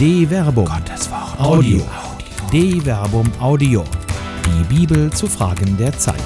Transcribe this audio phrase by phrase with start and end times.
[0.00, 0.64] De Verbum.
[0.64, 1.38] Gottes Wort.
[1.38, 1.82] Audio.
[2.50, 3.84] De Verbum Audio.
[4.46, 6.16] Die Bibel zu Fragen der Zeit.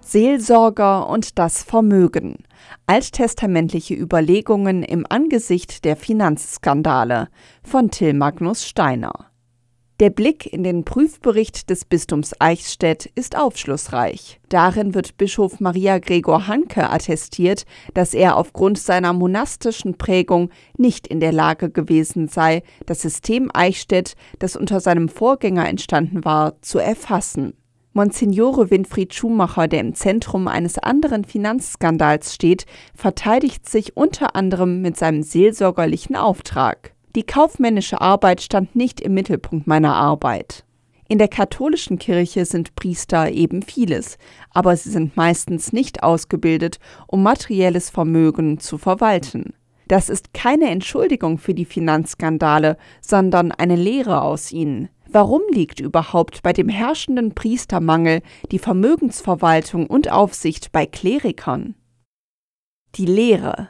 [0.00, 2.38] Seelsorger und das Vermögen.
[2.88, 7.28] Alttestamentliche Überlegungen im Angesicht der Finanzskandale
[7.62, 9.30] von Till Magnus Steiner.
[10.00, 14.40] Der Blick in den Prüfbericht des Bistums Eichstätt ist aufschlussreich.
[14.48, 17.64] Darin wird Bischof Maria Gregor Hanke attestiert,
[17.94, 24.16] dass er aufgrund seiner monastischen Prägung nicht in der Lage gewesen sei, das System Eichstätt,
[24.40, 27.54] das unter seinem Vorgänger entstanden war, zu erfassen.
[27.92, 34.96] Monsignore Winfried Schumacher, der im Zentrum eines anderen Finanzskandals steht, verteidigt sich unter anderem mit
[34.96, 36.93] seinem seelsorgerlichen Auftrag.
[37.16, 40.64] Die kaufmännische Arbeit stand nicht im Mittelpunkt meiner Arbeit.
[41.06, 44.18] In der katholischen Kirche sind Priester eben vieles,
[44.50, 49.54] aber sie sind meistens nicht ausgebildet, um materielles Vermögen zu verwalten.
[49.86, 54.88] Das ist keine Entschuldigung für die Finanzskandale, sondern eine Lehre aus ihnen.
[55.06, 61.76] Warum liegt überhaupt bei dem herrschenden Priestermangel die Vermögensverwaltung und Aufsicht bei Klerikern?
[62.96, 63.68] Die Lehre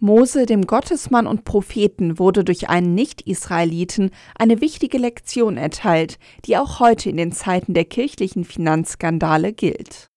[0.00, 6.78] Mose, dem Gottesmann und Propheten, wurde durch einen Nicht-Israeliten eine wichtige Lektion erteilt, die auch
[6.78, 10.08] heute in den Zeiten der kirchlichen Finanzskandale gilt.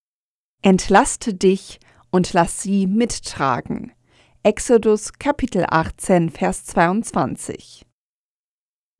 [0.61, 1.79] Entlaste dich
[2.11, 3.91] und lass sie mittragen.
[4.43, 7.85] Exodus Kapitel 18, Vers 22.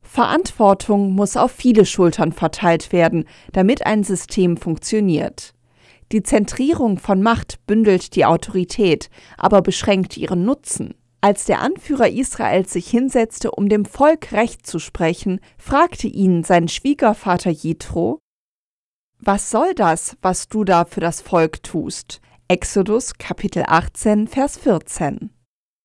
[0.01, 5.53] Verantwortung muss auf viele Schultern verteilt werden, damit ein System funktioniert.
[6.11, 10.93] Die Zentrierung von Macht bündelt die Autorität, aber beschränkt ihren Nutzen.
[11.21, 16.67] Als der Anführer Israels sich hinsetzte, um dem Volk Recht zu sprechen, fragte ihn sein
[16.67, 18.19] Schwiegervater Jethro:
[19.19, 22.21] Was soll das, was du da für das Volk tust?
[22.47, 25.30] Exodus Kapitel 18, Vers 14.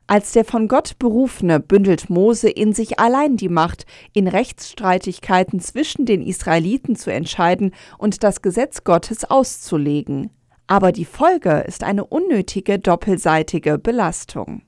[0.08, 6.06] Als der von Gott Berufene bündelt Mose in sich allein die Macht, in Rechtsstreitigkeiten zwischen
[6.06, 10.30] den Israeliten zu entscheiden und das Gesetz Gottes auszulegen.
[10.68, 14.62] Aber die Folge ist eine unnötige doppelseitige Belastung.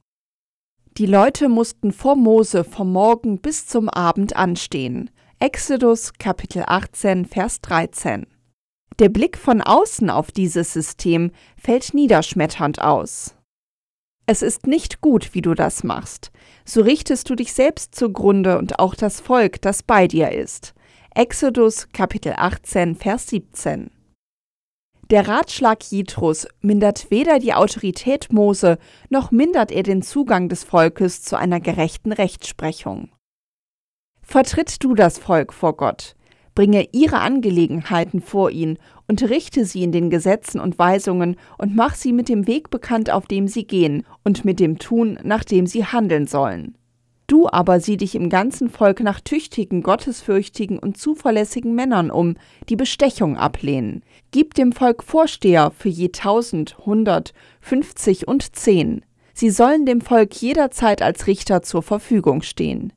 [0.97, 5.11] Die Leute mussten vor Mose vom Morgen bis zum Abend anstehen.
[5.39, 8.27] Exodus Kapitel 18 Vers 13.
[8.99, 13.38] Der Blick von außen auf dieses System fällt niederschmetternd aus.
[14.31, 16.33] Es ist nicht gut, wie du das machst.
[16.67, 20.75] So richtest du dich selbst zugrunde und auch das Volk, das bei dir ist.
[21.15, 23.91] Exodus Kapitel 18, Vers 17.
[25.11, 28.77] Der Ratschlag Jitros mindert weder die Autorität Mose,
[29.09, 33.09] noch mindert er den Zugang des Volkes zu einer gerechten Rechtsprechung.
[34.21, 36.17] Vertritt du das Volk vor Gott,
[36.59, 42.13] bringe ihre Angelegenheiten vor ihn, unterrichte sie in den Gesetzen und Weisungen und mach sie
[42.13, 45.85] mit dem Weg bekannt, auf dem sie gehen, und mit dem Tun, nach dem sie
[45.85, 46.77] handeln sollen.
[47.29, 52.35] Du aber sieh dich im ganzen Volk nach tüchtigen, gottesfürchtigen und zuverlässigen Männern um,
[52.69, 54.03] die Bestechung ablehnen.
[54.33, 59.05] Gib dem Volk Vorsteher für je tausend, hundert, fünfzig und zehn.
[59.33, 62.93] Sie sollen dem Volk jederzeit als Richter zur Verfügung stehen.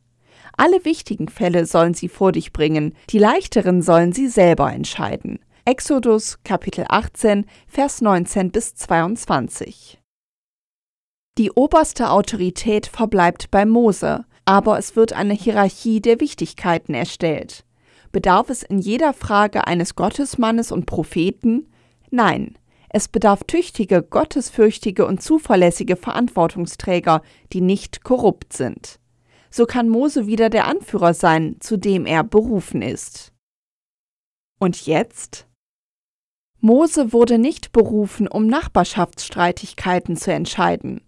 [0.58, 5.40] Alle wichtigen Fälle sollen sie vor dich bringen, die leichteren sollen sie selber entscheiden.
[5.66, 10.00] Exodus Kapitel 18, Vers 19 bis 22.
[11.38, 17.64] Die oberste Autorität verbleibt bei Mose, aber es wird eine Hierarchie der Wichtigkeiten erstellt.
[18.12, 21.72] Bedarf es in jeder Frage eines Gottesmannes und Propheten?
[22.10, 22.58] Nein,
[22.90, 27.22] es bedarf tüchtige, gottesfürchtige und zuverlässige Verantwortungsträger,
[27.54, 29.00] die nicht korrupt sind
[29.52, 33.34] so kann Mose wieder der Anführer sein, zu dem er berufen ist.
[34.60, 35.48] Und jetzt?
[36.60, 41.02] Mose wurde nicht berufen, um Nachbarschaftsstreitigkeiten zu entscheiden.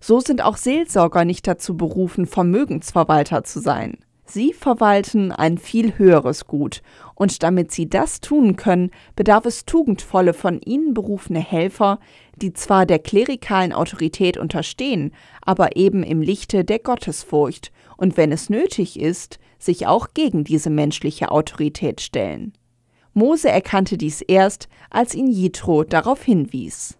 [0.00, 3.98] So sind auch Seelsorger nicht dazu berufen, Vermögensverwalter zu sein.
[4.32, 6.82] Sie verwalten ein viel höheres Gut,
[7.16, 11.98] und damit sie das tun können, bedarf es tugendvolle, von ihnen berufene Helfer,
[12.36, 15.12] die zwar der klerikalen Autorität unterstehen,
[15.42, 20.70] aber eben im Lichte der Gottesfurcht und wenn es nötig ist, sich auch gegen diese
[20.70, 22.52] menschliche Autorität stellen.
[23.12, 26.99] Mose erkannte dies erst, als ihn Jitro darauf hinwies.